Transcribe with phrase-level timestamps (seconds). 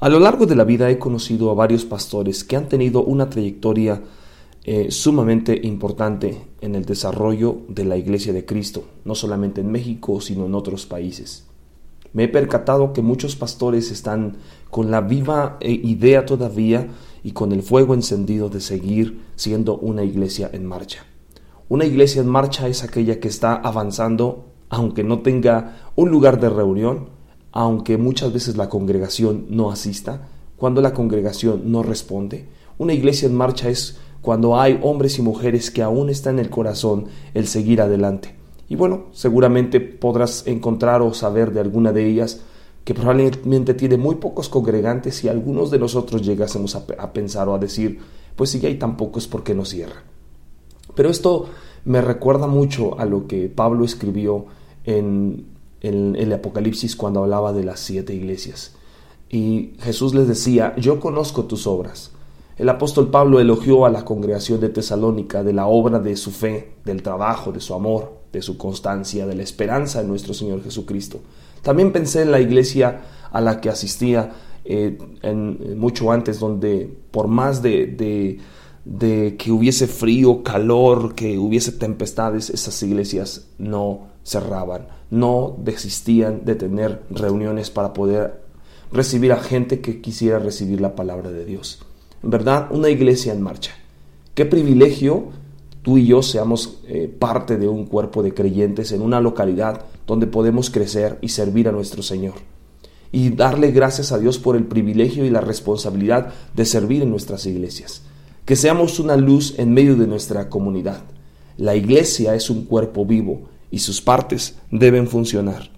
[0.00, 3.28] A lo largo de la vida he conocido a varios pastores que han tenido una
[3.28, 4.00] trayectoria
[4.62, 10.20] eh, sumamente importante en el desarrollo de la Iglesia de Cristo, no solamente en México,
[10.20, 11.46] sino en otros países.
[12.12, 14.36] Me he percatado que muchos pastores están
[14.70, 16.86] con la viva eh, idea todavía
[17.24, 21.06] y con el fuego encendido de seguir siendo una iglesia en marcha.
[21.68, 26.50] Una iglesia en marcha es aquella que está avanzando aunque no tenga un lugar de
[26.50, 27.08] reunión,
[27.58, 32.46] aunque muchas veces la congregación no asista, cuando la congregación no responde.
[32.78, 36.50] Una iglesia en marcha es cuando hay hombres y mujeres que aún está en el
[36.50, 38.36] corazón el seguir adelante.
[38.68, 42.42] Y bueno, seguramente podrás encontrar o saber de alguna de ellas
[42.84, 47.58] que probablemente tiene muy pocos congregantes y algunos de nosotros llegásemos a, pensar o a
[47.58, 47.98] decir,
[48.36, 50.04] pues si hay tan pocos, ¿por qué no cierra?
[50.94, 51.46] Pero esto
[51.84, 54.46] me recuerda mucho a lo que Pablo escribió
[54.84, 58.74] en, el Apocalipsis cuando hablaba de las siete iglesias.
[59.30, 62.12] Y Jesús les decía, yo conozco tus obras.
[62.56, 66.72] El apóstol Pablo elogió a la congregación de Tesalónica de la obra de su fe,
[66.84, 71.20] del trabajo, de su amor, de su constancia, de la esperanza en nuestro Señor Jesucristo.
[71.62, 74.32] También pensé en la iglesia a la que asistía
[74.64, 78.40] eh, en, mucho antes, donde por más de,
[78.84, 86.54] de que hubiese frío, calor, que hubiese tempestades, esas iglesias no cerraban, no desistían de
[86.54, 88.42] tener reuniones para poder
[88.92, 91.80] recibir a gente que quisiera recibir la palabra de Dios.
[92.22, 93.72] En verdad, una iglesia en marcha.
[94.34, 95.28] Qué privilegio
[95.82, 100.26] tú y yo seamos eh, parte de un cuerpo de creyentes en una localidad donde
[100.26, 102.34] podemos crecer y servir a nuestro Señor.
[103.10, 107.46] Y darle gracias a Dios por el privilegio y la responsabilidad de servir en nuestras
[107.46, 108.02] iglesias.
[108.44, 111.02] Que seamos una luz en medio de nuestra comunidad.
[111.56, 115.70] La iglesia es un cuerpo vivo y sus partes deben funcionar.